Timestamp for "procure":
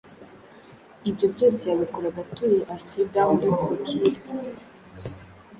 3.57-4.21